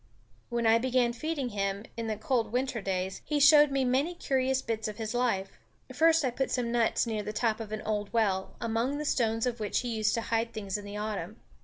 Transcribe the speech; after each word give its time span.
When 0.49 0.65
I 0.65 0.79
began 0.79 1.13
feeding 1.13 1.49
him, 1.49 1.85
in 1.95 2.07
the 2.07 2.15
cold 2.17 2.51
winter 2.51 2.81
days, 2.81 3.21
he 3.23 3.39
showed 3.39 3.69
me 3.69 3.85
many 3.85 4.15
curious 4.15 4.63
bits 4.63 4.87
of 4.87 4.97
his 4.97 5.13
life. 5.13 5.59
First 5.93 6.25
I 6.25 6.31
put 6.31 6.49
some 6.49 6.71
nuts 6.71 7.05
near 7.05 7.21
the 7.21 7.31
top 7.31 7.59
of 7.59 7.71
an 7.71 7.83
old 7.83 8.11
well, 8.11 8.55
among 8.59 8.97
the 8.97 9.05
stones 9.05 9.45
of 9.45 9.59
which 9.59 9.81
he 9.81 9.95
used 9.95 10.15
to 10.15 10.21
hide 10.21 10.53
things 10.53 10.75
in 10.75 10.85
the 10.85 10.97
autumn. 10.97 11.35